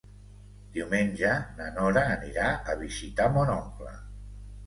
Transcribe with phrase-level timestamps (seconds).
[0.77, 3.93] Diumenge na Nora anirà a visitar mon oncle.